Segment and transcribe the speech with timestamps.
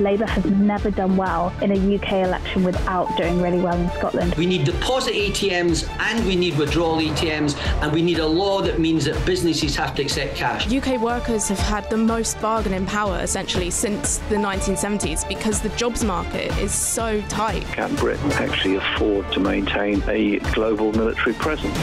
[0.00, 4.34] Labour has never done well in a UK election without doing really well in Scotland.
[4.34, 8.78] We need deposit ATMs and we need withdrawal ATMs and we need a law that
[8.78, 10.72] means that businesses have to accept cash.
[10.72, 16.04] UK workers have had the most bargaining power essentially since the 1970s because the jobs
[16.04, 17.64] market is so tight.
[17.68, 21.78] Can Britain actually afford to maintain a global military presence?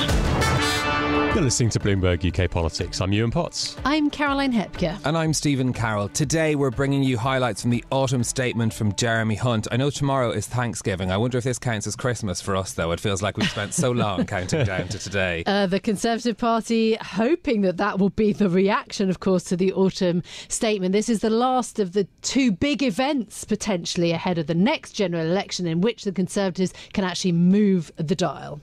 [1.33, 2.99] You're listening to Bloomberg UK Politics.
[2.99, 3.77] I'm Yuan Potts.
[3.85, 4.99] I'm Caroline Hepker.
[5.05, 6.09] And I'm Stephen Carroll.
[6.09, 9.65] Today we're bringing you highlights from the autumn statement from Jeremy Hunt.
[9.71, 11.09] I know tomorrow is Thanksgiving.
[11.09, 12.91] I wonder if this counts as Christmas for us, though.
[12.91, 15.43] It feels like we've spent so long counting down to today.
[15.45, 19.71] Uh, the Conservative Party hoping that that will be the reaction, of course, to the
[19.71, 20.91] autumn statement.
[20.91, 25.25] This is the last of the two big events potentially ahead of the next general
[25.25, 28.59] election in which the Conservatives can actually move the dial.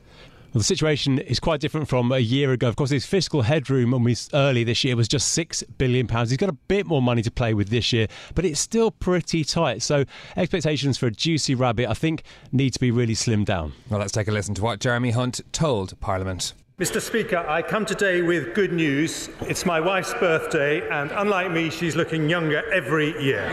[0.54, 2.68] Well, the situation is quite different from a year ago.
[2.68, 6.30] Of course, his fiscal headroom when we early this year was just six billion pounds.
[6.30, 9.44] He's got a bit more money to play with this year, but it's still pretty
[9.44, 9.82] tight.
[9.82, 10.06] So
[10.38, 13.74] expectations for a juicy rabbit, I think, need to be really slimmed down.
[13.90, 16.54] Well, let's take a listen to what Jeremy Hunt told Parliament.
[16.78, 17.02] Mr.
[17.02, 19.28] Speaker, I come today with good news.
[19.42, 23.44] It's my wife's birthday, and unlike me, she's looking younger every year.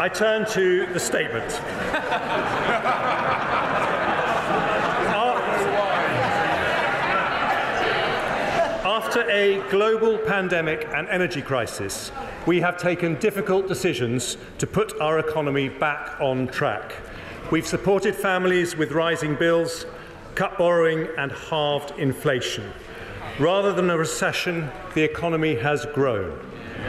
[0.00, 1.50] I turn to the statement.
[9.16, 12.12] After a global pandemic and energy crisis,
[12.44, 16.92] we have taken difficult decisions to put our economy back on track.
[17.50, 19.86] We've supported families with rising bills,
[20.34, 22.70] cut borrowing, and halved inflation.
[23.38, 26.38] Rather than a recession, the economy has grown.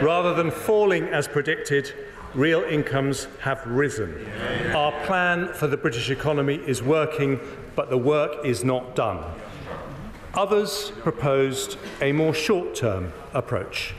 [0.02, 1.94] Rather than falling as predicted,
[2.34, 4.30] real incomes have risen.
[4.74, 7.40] Our plan for the British economy is working,
[7.74, 9.24] but the work is not done.
[10.38, 13.92] Others proposed a more short term approach,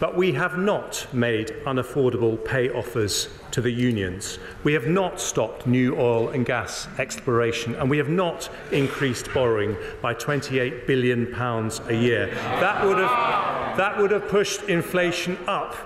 [0.00, 4.38] but we have not made unaffordable pay offers to the unions.
[4.64, 9.76] We have not stopped new oil and gas exploration, and we have not increased borrowing
[10.00, 12.28] by £28 billion a year.
[12.58, 15.76] That would have, that would have pushed inflation up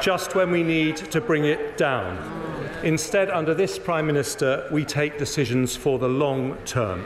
[0.00, 2.45] just when we need to bring it down.
[2.82, 7.04] Instead, under this Prime Minister, we take decisions for the long term.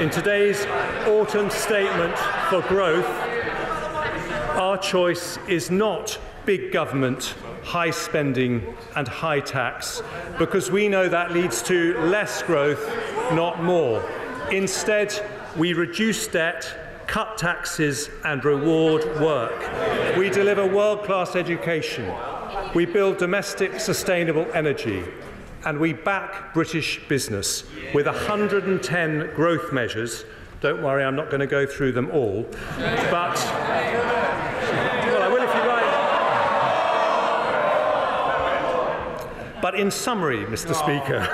[0.00, 0.64] In today's
[1.06, 2.16] autumn statement
[2.48, 3.06] for growth,
[4.56, 10.02] our choice is not big government, high spending, and high tax,
[10.38, 12.84] because we know that leads to less growth,
[13.32, 14.02] not more.
[14.50, 15.14] Instead,
[15.56, 20.16] we reduce debt cut taxes and reward work.
[20.16, 22.10] We deliver world class education.
[22.74, 25.04] We build domestic sustainable energy.
[25.64, 30.24] And we back British business with 110 growth measures.
[30.60, 32.46] Don't worry, I'm not going to go through them all.
[32.78, 33.36] But,
[35.06, 35.82] well, I will if you like.
[39.62, 40.74] But in summary, Mr.
[40.74, 41.28] Speaker,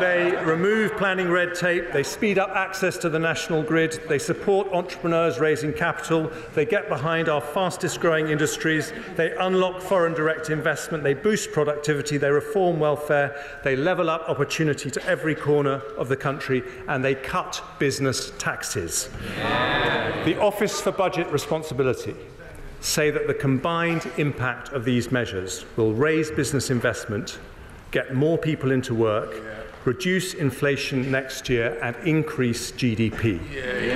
[0.00, 4.68] they remove planning red tape, they speed up access to the national grid, they support
[4.72, 11.02] entrepreneurs raising capital, they get behind our fastest growing industries, they unlock foreign direct investment,
[11.02, 16.16] they boost productivity, they reform welfare, they level up opportunity to every corner of the
[16.16, 19.10] country, and they cut business taxes.
[20.24, 22.14] The Office for Budget Responsibility
[22.80, 27.38] say that the combined impact of these measures will raise business investment,
[27.92, 29.34] get more people into work,
[29.84, 33.40] reduce inflation next year, and increase GDP.
[33.52, 33.94] Yeah, yeah,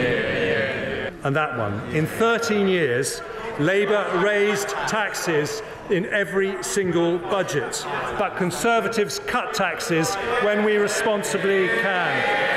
[1.04, 1.80] yeah, and that one.
[1.94, 3.22] In 13 years,
[3.58, 7.87] Labour raised taxes in every single budget,
[8.19, 12.56] but Conservatives cut taxes when we responsibly can.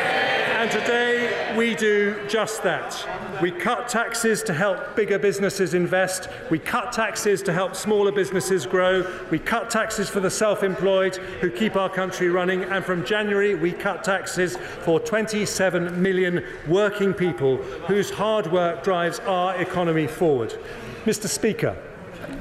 [0.60, 3.06] And today we do just that.
[3.42, 6.30] We cut taxes to help bigger businesses invest.
[6.50, 9.06] We cut taxes to help smaller businesses grow.
[9.32, 12.64] We cut taxes for the self employed who keep our country running.
[12.64, 17.58] And from January, we cut taxes for 27 million working people
[17.88, 20.58] whose hard work drives our economy forward.
[21.06, 21.28] Mr.
[21.28, 21.78] Speaker,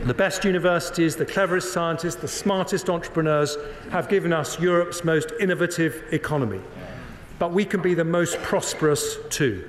[0.05, 3.57] the best universities, the cleverest scientists, the smartest entrepreneurs
[3.91, 6.61] have given us Europe's most innovative economy
[7.39, 9.69] but we can be the most prosperous too.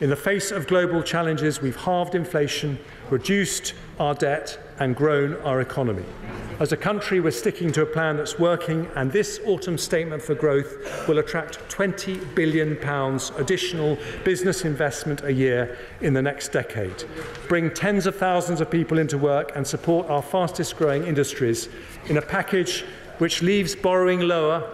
[0.00, 2.78] In the face of global challenges, we've halved inflation,
[3.10, 6.04] reduced our debt, and grown our economy.
[6.58, 10.34] As a country, we're sticking to a plan that's working, and this autumn statement for
[10.34, 12.76] growth will attract £20 billion
[13.38, 17.04] additional business investment a year in the next decade,
[17.48, 21.68] bring tens of thousands of people into work, and support our fastest growing industries
[22.06, 22.84] in a package
[23.18, 24.68] which leaves borrowing lower,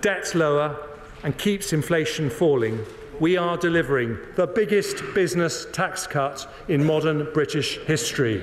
[0.00, 0.87] debts lower,
[1.22, 2.84] and keeps inflation falling
[3.20, 8.38] we are delivering the biggest business tax cut in modern British history,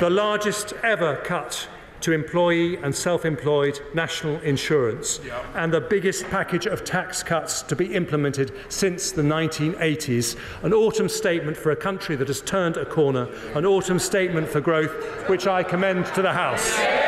[0.00, 1.68] the largest ever cut
[2.02, 5.20] to employee and self employed national insurance,
[5.54, 10.36] and the biggest package of tax cuts to be implemented since the 1980s.
[10.62, 14.60] An autumn statement for a country that has turned a corner, an autumn statement for
[14.60, 17.01] growth, which I commend to the House.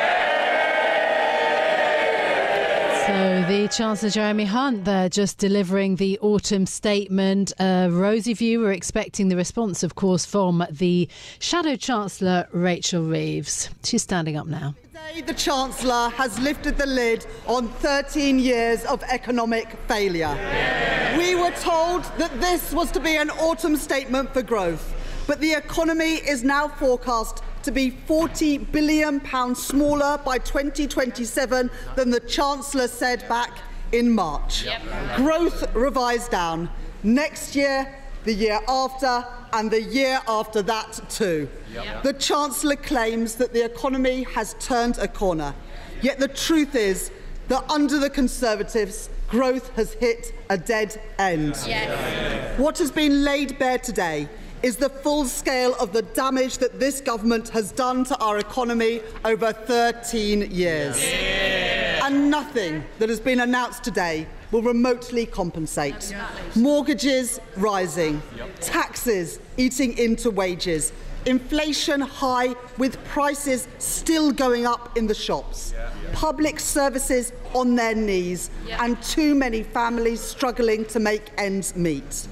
[3.06, 7.53] So the Chancellor Jeremy Hunt there just delivering the autumn statement.
[7.61, 11.06] Uh, Rosy View, we're expecting the response, of course, from the
[11.39, 13.69] Shadow Chancellor Rachel Reeves.
[13.83, 14.75] She's standing up now.
[14.85, 20.35] Today, the Chancellor has lifted the lid on 13 years of economic failure.
[20.35, 21.19] Yeah.
[21.19, 24.95] We were told that this was to be an autumn statement for growth,
[25.27, 29.21] but the economy is now forecast to be £40 billion
[29.55, 33.59] smaller by 2027 than the Chancellor said back
[33.93, 34.65] in March.
[34.65, 34.83] Yep.
[35.17, 36.69] Growth revised down.
[37.03, 37.95] Next year,
[38.25, 41.49] the year after, and the year after that too.
[41.73, 42.03] Yep.
[42.03, 45.55] The Chancellor claims that the economy has turned a corner.
[46.03, 47.11] Yet the truth is
[47.49, 51.57] that under the Conservatives, growth has hit a dead end.
[51.67, 52.59] Yes.
[52.59, 54.29] What has been laid bare today
[54.65, 59.03] is the full scale of the damage that this government has done to our economy
[59.23, 60.99] over 13 years.
[61.05, 62.07] Yeah.
[62.07, 66.15] And nothing that has been announced today will remotely compensate.
[66.57, 68.23] Mortgages rising,
[68.63, 70.95] taxes eating into wages,
[71.27, 75.75] inflation high with prices still going up in the shops,
[76.15, 82.29] public services on their knees, and too many families struggling to make ends meet.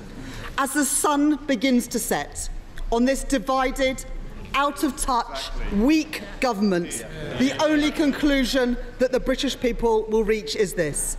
[0.59, 2.49] As the sun begins to set
[2.91, 4.05] on this divided,
[4.55, 7.07] out of touch, weak government,
[7.39, 11.17] the only conclusion that the British people will reach is this.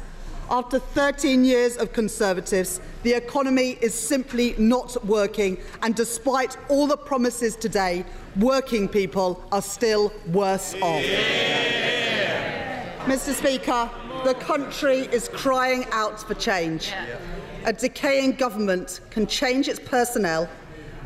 [0.52, 6.98] After 13 years of Conservatives, the economy is simply not working, and despite all the
[6.98, 8.06] promises today,
[8.40, 11.04] working people are still worse off.
[11.04, 12.64] Yeah.
[13.06, 13.34] Mr.
[13.34, 13.90] Speaker,
[14.24, 16.90] the country is crying out for change.
[16.90, 17.18] Yeah.
[17.66, 20.50] A decaying government can change its personnel,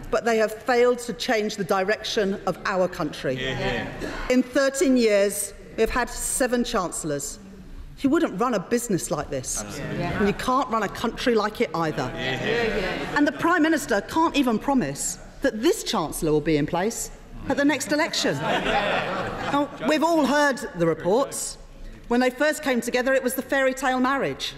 [0.09, 3.33] but they have failed to change the direction of our country.
[3.33, 3.87] Yeah.
[4.29, 7.39] In 13 years, we have had seven chancellors.
[7.99, 9.63] You wouldn't run a business like this.
[9.77, 10.17] Yeah.
[10.19, 12.11] And you can't run a country like it either.
[12.15, 13.17] Yeah.
[13.17, 17.11] And the Prime Minister can't even promise that this Chancellor will be in place
[17.49, 18.37] at the next election.
[19.47, 21.57] Now, we've all heard the reports.
[22.09, 24.53] When they first came together, it was the fairy tale marriage.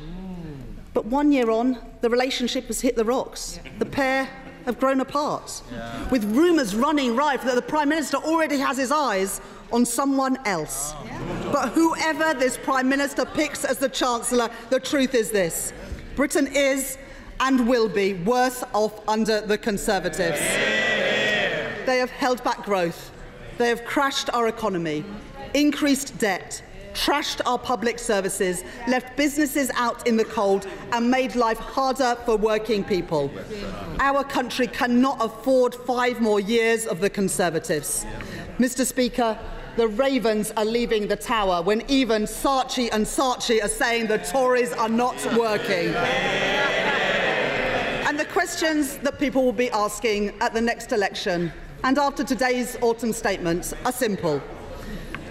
[0.94, 3.60] But one year on, the relationship has hit the rocks.
[3.78, 4.28] The pair
[4.66, 6.10] have grown apart, yeah.
[6.10, 9.42] with rumours running rife that the Prime Minister already has his eyes
[9.72, 10.94] on someone else.
[11.06, 11.50] Yeah.
[11.52, 15.74] But whoever this Prime Minister picks as the Chancellor, the truth is this
[16.16, 16.98] Britain is
[17.40, 20.40] and will be worse off under the Conservatives.
[20.40, 21.86] Yeah.
[21.86, 23.12] They have held back growth,
[23.58, 25.06] they have crashed our economy,
[25.54, 31.60] increased debt trashed our public services, left businesses out in the cold, and made life
[31.60, 33.32] harder for working people.
[34.00, 38.06] Our country cannot afford five more years of the Conservatives.
[38.58, 38.86] Mr.
[38.86, 39.38] Speaker,
[39.78, 44.74] the Ravens are leaving the tower when even Saatchi and Saatchi are saying the Tories
[44.74, 45.94] are not working.
[48.06, 51.54] And the questions that people will be asking at the next election
[51.84, 54.42] and after today's autumn statements are simple.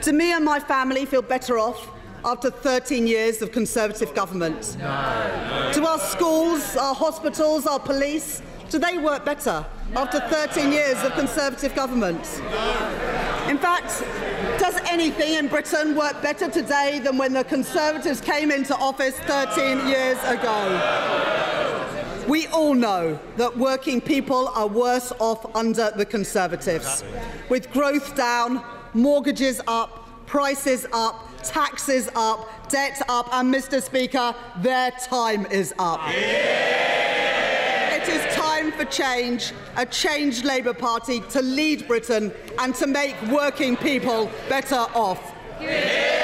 [0.03, 1.91] Do me and my family feel better off
[2.25, 4.77] after 13 years of Conservative government?
[4.79, 5.71] No.
[5.75, 8.41] Do our schools, our hospitals, our police,
[8.71, 12.21] do they work better after 13 years of Conservative government?
[13.49, 14.05] In fact,
[14.61, 19.89] does anything in Britain work better today than when the Conservatives came into office 13
[19.89, 21.15] years ago?
[22.29, 27.03] We all know that working people are worse off under the Conservatives,
[27.49, 28.63] with growth down,
[28.95, 33.83] mortgages up, prices up, taxes up, debt up, and Mr.
[33.83, 36.01] Speaker, their time is up.
[36.11, 37.97] Yeah.
[37.97, 43.21] It is time for change, a changed Labour Party to lead Britain and to make
[43.31, 45.35] working people better off.
[45.61, 46.18] Yeah.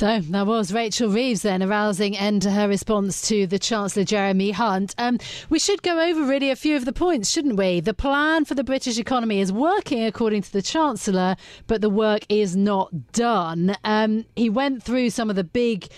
[0.00, 4.02] So that was Rachel Reeves then, a rousing end to her response to the Chancellor
[4.02, 4.94] Jeremy Hunt.
[4.96, 5.18] Um,
[5.50, 7.80] we should go over really a few of the points, shouldn't we?
[7.80, 12.24] The plan for the British economy is working according to the Chancellor, but the work
[12.30, 13.76] is not done.
[13.84, 15.88] Um, he went through some of the big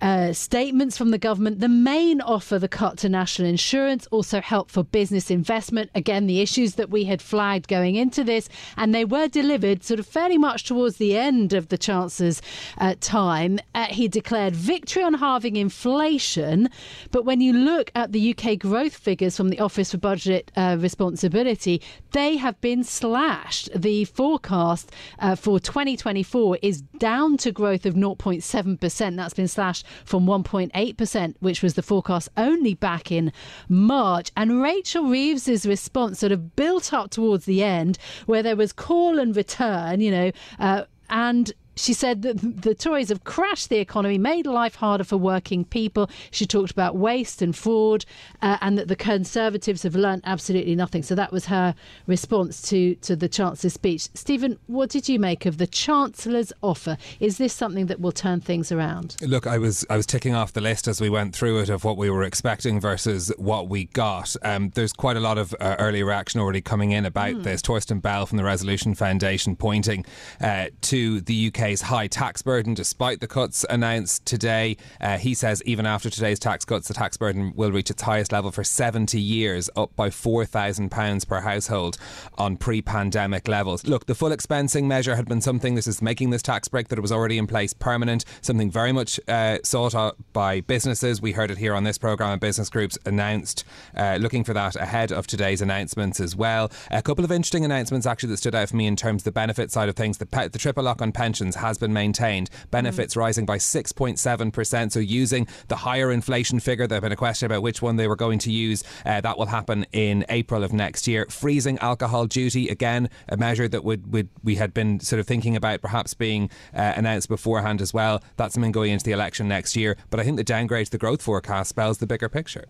[0.00, 1.58] uh, statements from the government.
[1.58, 5.90] The main offer, the cut to national insurance, also help for business investment.
[5.96, 9.98] Again, the issues that we had flagged going into this, and they were delivered sort
[9.98, 12.40] of fairly much towards the end of the Chancellor's
[12.78, 13.47] uh, time.
[13.74, 16.68] Uh, he declared victory on halving inflation,
[17.10, 20.76] but when you look at the UK growth figures from the Office for Budget uh,
[20.78, 21.80] Responsibility,
[22.12, 23.70] they have been slashed.
[23.74, 29.16] The forecast uh, for 2024 is down to growth of 0.7%.
[29.16, 33.32] That's been slashed from 1.8%, which was the forecast only back in
[33.68, 34.30] March.
[34.36, 39.18] And Rachel Reeves's response sort of built up towards the end, where there was call
[39.18, 44.18] and return, you know, uh, and she said that the Tories have crashed the economy,
[44.18, 46.10] made life harder for working people.
[46.30, 48.04] She talked about waste and fraud,
[48.42, 51.02] uh, and that the Conservatives have learnt absolutely nothing.
[51.02, 51.74] So that was her
[52.06, 54.08] response to, to the Chancellor's speech.
[54.14, 56.98] Stephen, what did you make of the Chancellor's offer?
[57.20, 59.16] Is this something that will turn things around?
[59.20, 61.84] Look, I was I was ticking off the list as we went through it of
[61.84, 64.34] what we were expecting versus what we got.
[64.42, 67.42] Um, there's quite a lot of uh, early reaction already coming in about mm.
[67.42, 67.62] this.
[67.62, 70.04] Torsten Bell from the Resolution Foundation pointing
[70.40, 74.76] uh, to the UK UK's high tax burden, despite the cuts announced today.
[75.00, 78.32] Uh, he says even after today's tax cuts, the tax burden will reach its highest
[78.32, 81.98] level for 70 years, up by £4,000 per household
[82.38, 83.86] on pre pandemic levels.
[83.86, 87.00] Look, the full expensing measure had been something, this is making this tax break that
[87.00, 91.20] was already in place permanent, something very much uh, sought out by businesses.
[91.20, 94.74] We heard it here on this programme, and business groups announced uh, looking for that
[94.76, 96.70] ahead of today's announcements as well.
[96.90, 99.32] A couple of interesting announcements actually that stood out for me in terms of the
[99.32, 100.16] benefit side of things.
[100.16, 102.50] The, pe- the triple lock on pensions has been maintained.
[102.70, 103.18] Benefits mm.
[103.18, 104.92] rising by 6.7%.
[104.92, 108.08] So using the higher inflation figure, there have been a question about which one they
[108.08, 108.84] were going to use.
[109.04, 111.26] Uh, that will happen in April of next year.
[111.28, 115.56] Freezing alcohol duty, again, a measure that would, would we had been sort of thinking
[115.56, 118.22] about perhaps being uh, announced beforehand as well.
[118.36, 119.96] That's something going into the election next year.
[120.10, 122.66] But I think the downgrade to the growth forecast spells the bigger picture.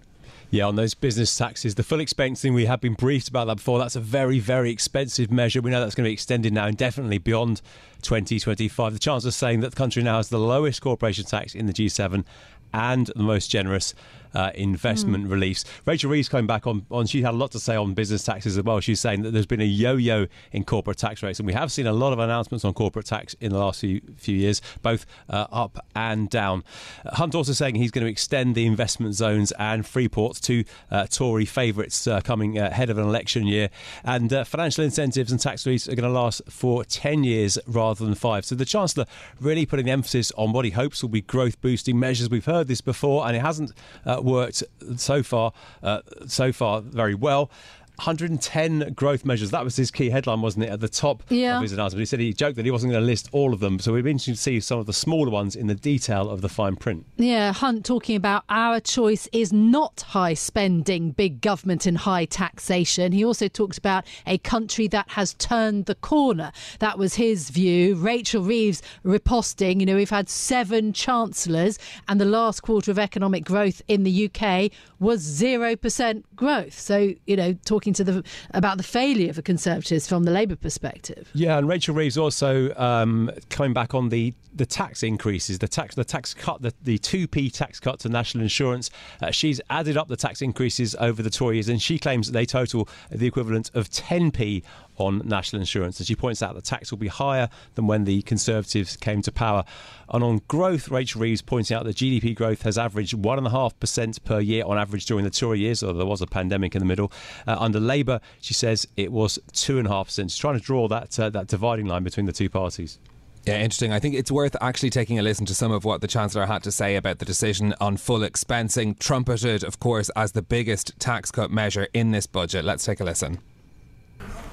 [0.51, 3.79] Yeah, on those business taxes, the full expensing, we have been briefed about that before.
[3.79, 5.61] That's a very, very expensive measure.
[5.61, 7.61] We know that's going to be extended now indefinitely beyond
[8.03, 8.93] 2025.
[8.93, 12.25] The Chancellor saying that the country now has the lowest corporation tax in the G7
[12.73, 13.95] and the most generous
[14.35, 15.31] uh, investment mm.
[15.31, 15.65] reliefs.
[15.87, 18.57] Rachel Reeves coming back on, on, she had a lot to say on business taxes
[18.57, 18.81] as well.
[18.81, 21.87] She's saying that there's been a yo-yo in corporate tax rates, and we have seen
[21.87, 25.47] a lot of announcements on corporate tax in the last few, few years, both uh,
[25.51, 26.65] up and down.
[27.07, 31.07] Hunt also saying he's going to extend the investment zones and free ports to uh,
[31.07, 33.71] Tory favourites uh, coming ahead of an election year,
[34.05, 38.05] and uh, financial incentives and tax reliefs are going to last for 10 years rather
[38.05, 38.45] than five.
[38.45, 39.07] So the Chancellor
[39.41, 42.31] really putting the emphasis on what he hopes will be growth boosting measures.
[42.31, 43.73] We've heard this before, and it hasn't
[44.05, 44.63] uh, worked
[44.97, 47.51] so far uh, so far very well.
[47.99, 49.51] 110 growth measures.
[49.51, 51.57] That was his key headline, wasn't it, at the top yeah.
[51.57, 52.01] of his announcement?
[52.01, 53.79] He said he joked that he wasn't going to list all of them.
[53.79, 56.41] So we've been interested to see some of the smaller ones in the detail of
[56.41, 57.07] the fine print.
[57.17, 63.13] Yeah, Hunt talking about our choice is not high spending, big government, and high taxation.
[63.13, 66.53] He also talked about a country that has turned the corner.
[66.79, 67.97] That was his view.
[67.97, 73.45] Rachel Reeves riposting, you know, we've had seven chancellors, and the last quarter of economic
[73.45, 76.79] growth in the UK was 0% growth.
[76.79, 80.57] So, you know, talking talking to the about the failure for Conservatives from the Labour
[80.57, 81.31] perspective.
[81.35, 85.95] Yeah, and Rachel Reeves also um, coming back on the the tax increases, the tax
[85.95, 88.91] the tax cut, the the two p tax cut to national insurance.
[89.23, 92.33] Uh, she's added up the tax increases over the Tory years, and she claims that
[92.33, 94.63] they total the equivalent of ten p
[94.99, 96.01] on national insurance.
[96.01, 99.33] As she points out, the tax will be higher than when the Conservatives came to
[99.33, 99.65] power.
[100.11, 104.65] And on growth, Rachel Reeves pointing out that GDP growth has averaged 1.5% per year
[104.65, 107.13] on average during the Tory years, although there was a pandemic in the middle.
[107.47, 110.23] Uh, under Labour, she says it was 2.5%.
[110.25, 112.99] She's trying to draw that, uh, that dividing line between the two parties.
[113.45, 113.93] Yeah, interesting.
[113.93, 116.63] I think it's worth actually taking a listen to some of what the Chancellor had
[116.65, 121.31] to say about the decision on full expensing, trumpeted, of course, as the biggest tax
[121.31, 122.65] cut measure in this budget.
[122.65, 123.39] Let's take a listen.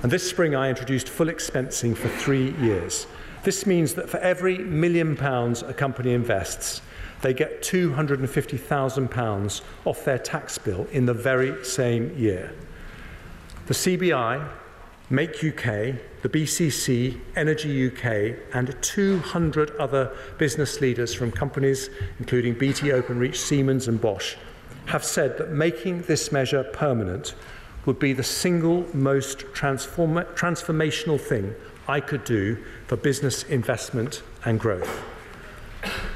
[0.05, 3.07] And this spring I introduced full expensing for three years.
[3.43, 6.83] This means that for every million pounds a company invests,
[7.23, 12.53] they get £250,000 off their tax bill in the very same year.
[13.65, 14.47] The CBI,
[15.09, 22.89] Make UK, the BCC, Energy UK, and 200 other business leaders from companies including BT
[22.89, 24.35] Openreach, Siemens, and Bosch
[24.85, 27.33] have said that making this measure permanent
[27.85, 31.55] would be the single most transform- transformational thing
[31.87, 35.03] I could do for business investment and growth.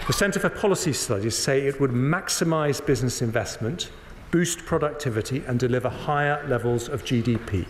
[0.07, 3.91] The Centre for Policy Studies say it would maximise business investment,
[4.31, 7.67] boost productivity, and deliver higher levels of GDP.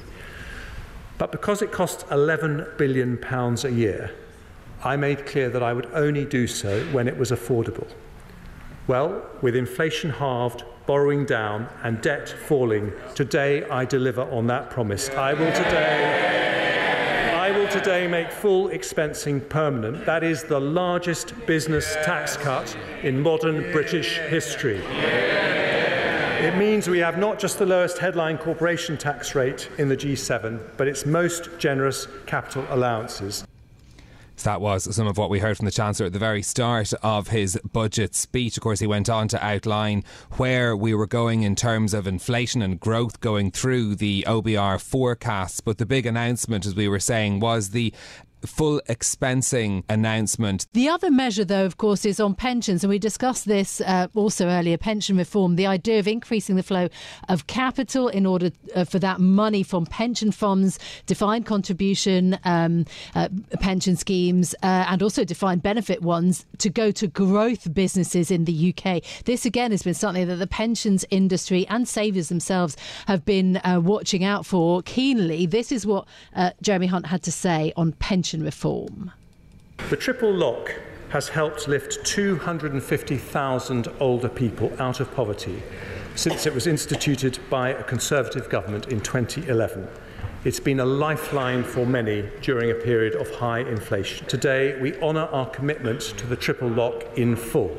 [1.17, 4.11] But because it costs £11 billion a year,
[4.81, 7.87] I made clear that I would only do so when it was affordable.
[8.87, 15.07] Well, with inflation halved, borrowing down, and debt falling, today I deliver on that promise.
[15.11, 17.31] I will today.
[17.31, 20.03] I will today make full expensing permanent.
[20.07, 24.81] That is the largest business tax cut in modern British history.
[26.47, 30.59] It means we have not just the lowest headline corporation tax rate in the G7,
[30.75, 33.45] but its most generous capital allowances.
[34.43, 37.29] That was some of what we heard from the Chancellor at the very start of
[37.29, 38.57] his budget speech.
[38.57, 40.03] Of course, he went on to outline
[40.37, 45.61] where we were going in terms of inflation and growth going through the OBR forecasts.
[45.61, 47.93] But the big announcement, as we were saying, was the
[48.45, 50.67] full expensing announcement.
[50.73, 52.83] The other measure, though, of course, is on pensions.
[52.83, 56.89] And we discussed this uh, also earlier pension reform, the idea of increasing the flow
[57.27, 63.29] of capital in order uh, for that money from pension funds, defined contribution um, uh,
[63.59, 68.73] pension schemes, uh, and also defined benefit ones to go to growth businesses in the
[68.73, 69.03] UK.
[69.25, 72.77] This, again, has been something that the pensions industry and savers themselves
[73.07, 75.45] have been uh, watching out for keenly.
[75.45, 79.11] This is what uh, Jeremy Hunt had to say on pension pension reform.
[79.89, 80.75] The triple lock
[81.09, 85.63] has helped lift 250,000 older people out of poverty
[86.13, 89.87] since it was instituted by a Conservative government in 2011.
[90.43, 94.27] It's been a lifeline for many during a period of high inflation.
[94.27, 97.75] Today, we honour our commitment to the triple lock in full.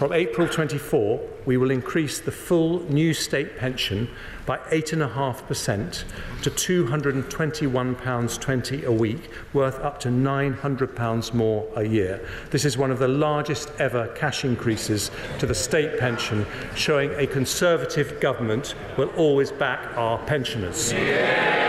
[0.00, 4.08] From April 24, we will increase the full new state pension
[4.46, 6.04] by 8.5%
[6.40, 12.26] to £221.20 a week, worth up to £900 more a year.
[12.48, 17.26] This is one of the largest ever cash increases to the state pension, showing a
[17.26, 20.94] Conservative government will always back our pensioners.
[20.94, 21.59] Yeah.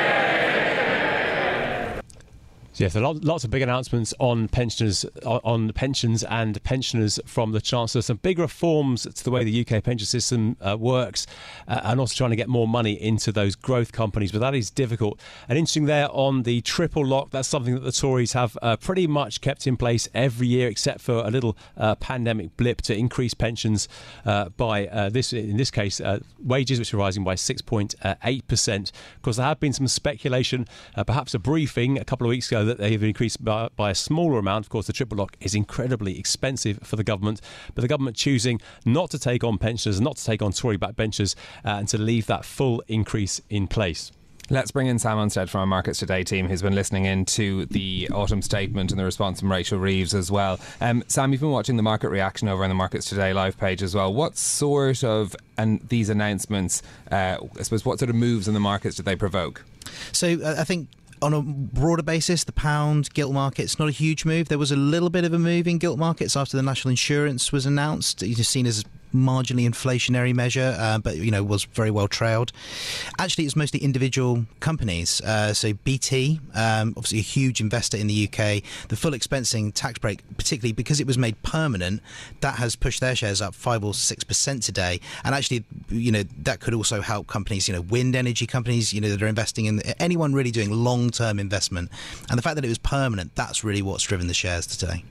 [2.75, 8.01] Yes, lots of big announcements on pensioners, on pensions and pensioners from the Chancellor.
[8.01, 11.27] Some big reforms to the way the UK pension system uh, works,
[11.67, 14.31] uh, and also trying to get more money into those growth companies.
[14.31, 15.19] But that is difficult.
[15.49, 17.31] And interesting there on the triple lock.
[17.31, 21.01] That's something that the Tories have uh, pretty much kept in place every year, except
[21.01, 23.89] for a little uh, pandemic blip to increase pensions
[24.25, 25.99] uh, by uh, this, in this case,
[26.41, 28.91] wages, which are rising by 6.8 percent.
[29.17, 30.67] Of course, there have been some speculation,
[31.05, 33.95] perhaps a briefing a couple of weeks ago that they have increased by, by a
[33.95, 34.65] smaller amount.
[34.65, 37.41] Of course, the triple lock is incredibly expensive for the government,
[37.75, 41.35] but the government choosing not to take on pensioners, not to take on Tory backbenchers,
[41.65, 44.11] uh, and to leave that full increase in place.
[44.49, 47.67] Let's bring in Sam Unsted from our Markets Today team, who's been listening in to
[47.67, 50.59] the autumn statement and the response from Rachel Reeves as well.
[50.81, 53.81] Um, Sam, you've been watching the market reaction over on the Markets Today live page
[53.81, 54.13] as well.
[54.13, 58.59] What sort of and these announcements, uh, I suppose, what sort of moves in the
[58.59, 59.63] markets did they provoke?
[60.11, 60.89] So uh, I think
[61.21, 64.49] on a broader basis, the pound gilt market's not a huge move.
[64.49, 67.51] There was a little bit of a move in gilt markets after the national insurance
[67.51, 68.23] was announced.
[68.23, 72.51] It's seen as marginally inflationary measure, uh, but you know was very well trailed.
[73.19, 75.21] Actually, it's mostly individual companies.
[75.21, 79.99] Uh, so BT, um, obviously a huge investor in the UK, the full expensing tax
[79.99, 82.01] break, particularly because it was made permanent,
[82.41, 84.99] that has pushed their shares up five or six percent today.
[85.23, 89.01] And actually, you know that could also help companies, you know, wind energy companies, you
[89.01, 91.91] know, that are investing in anyone really doing long-term investment.
[92.29, 95.03] And the fact that it was permanent, that's really what's driven the shares today.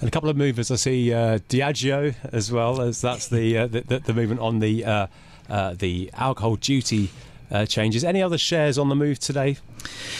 [0.00, 0.70] And a couple of movers.
[0.70, 4.84] I see uh, Diageo as well as that's the, uh, the, the movement on the
[4.84, 5.06] uh,
[5.48, 7.10] uh the alcohol duty
[7.50, 8.04] uh, changes.
[8.04, 9.56] Any other shares on the move today?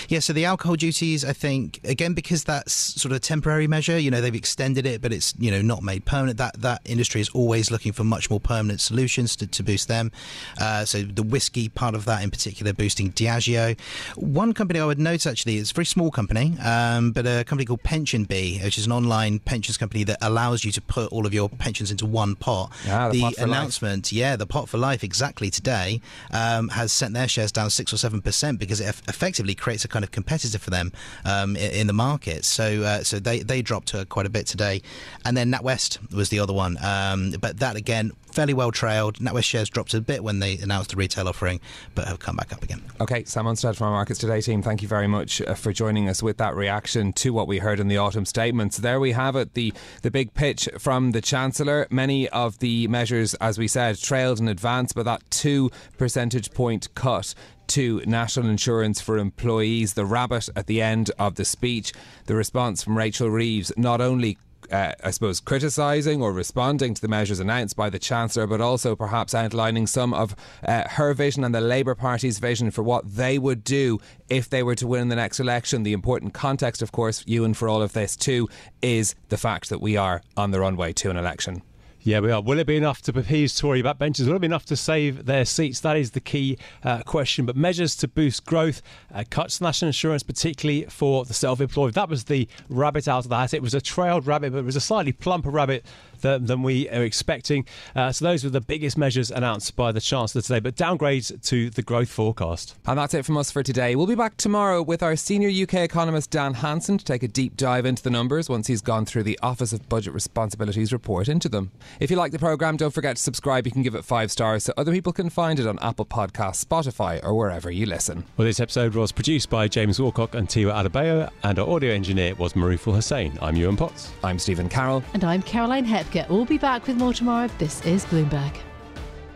[0.09, 3.99] Yeah, so the alcohol duties, I think, again, because that's sort of a temporary measure,
[3.99, 6.39] you know, they've extended it, but it's, you know, not made permanent.
[6.39, 10.13] That that industry is always looking for much more permanent solutions to, to boost them.
[10.61, 13.79] Uh, so the whiskey part of that in particular boosting Diageo.
[14.17, 17.65] One company I would note actually, it's a very small company, um, but a company
[17.65, 21.35] called PensionBee, which is an online pensions company that allows you to put all of
[21.35, 22.73] your pensions into one pot.
[22.89, 24.13] Ah, the, the pot announcement, life.
[24.13, 26.01] yeah, the pot for life exactly today
[26.33, 29.89] um, has sent their shares down six or seven percent because it effectively creates a
[29.89, 30.93] kind of competitor for them
[31.25, 32.45] um, in, in, the market.
[32.45, 34.83] So uh, so they they dropped quite a bit today,
[35.25, 36.77] and then NatWest was the other one.
[36.83, 39.19] Um, but that again fairly well trailed.
[39.19, 41.61] NatWest shares dropped a bit when they announced the retail offering,
[41.95, 42.83] but have come back up again.
[43.01, 46.09] Okay, Sam Unsted from our Markets Today team, thank you very much uh, for joining
[46.09, 48.79] us with that reaction to what we heard in the autumn statements.
[48.79, 51.87] There we have it, the, the big pitch from the Chancellor.
[51.91, 56.93] Many of the measures, as we said, trailed in advance, but that two percentage point
[56.97, 57.35] cut
[57.69, 59.95] to national insurance for employees.
[59.95, 61.93] The rabbit at the end of the speech,
[62.27, 64.39] the response from Rachel Reeves not only
[64.71, 68.97] uh, I suppose, criticising or responding to the measures announced by the Chancellor, but also
[68.97, 70.35] perhaps outlining some of
[70.67, 74.63] uh, her vision and the Labour Party's vision for what they would do if they
[74.63, 75.83] were to win the next election.
[75.83, 78.49] The important context, of course, Yuan, for all of this too,
[78.83, 81.63] is the fact that we are on the runway to an election.
[82.07, 82.43] Yeah, we are.
[82.43, 84.27] Will it be enough to appease Tory backbenchers?
[84.27, 85.81] Will it be enough to save their seats?
[85.81, 87.47] That is the key uh, question.
[87.47, 91.95] But measures to boost growth, uh, cuts national insurance, particularly for the self employed.
[91.95, 93.55] That was the rabbit out of the hat.
[93.55, 95.87] It was a trailed rabbit, but it was a slightly plumper rabbit
[96.25, 97.67] than, than we are expecting.
[97.95, 101.71] Uh, so those were the biggest measures announced by the Chancellor today, but downgrades to
[101.71, 102.75] the growth forecast.
[102.87, 103.95] And that's it from us for today.
[103.95, 107.57] We'll be back tomorrow with our senior UK economist Dan Hanson to take a deep
[107.57, 111.49] dive into the numbers once he's gone through the Office of Budget Responsibilities report into
[111.49, 111.71] them.
[112.01, 113.67] If you like the programme, don't forget to subscribe.
[113.67, 116.65] You can give it five stars so other people can find it on Apple Podcasts,
[116.65, 118.25] Spotify, or wherever you listen.
[118.37, 122.35] Well, this episode was produced by James Walcock and Tiwa Adebayo, and our audio engineer
[122.37, 123.39] was Maruful Hussain.
[123.43, 124.11] I'm Yuan Potts.
[124.23, 125.03] I'm Stephen Carroll.
[125.13, 125.85] And I'm Caroline
[126.29, 127.49] We'll be back with more tomorrow.
[127.59, 128.57] This is Bloomberg.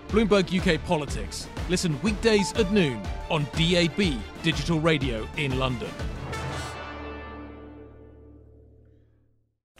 [0.08, 1.48] Bloomberg UK Politics.
[1.68, 5.90] Listen weekdays at noon on DAB Digital Radio in London.